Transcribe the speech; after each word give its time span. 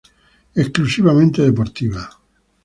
Exclusivamente 0.61 1.43
deportiva. 1.49 2.03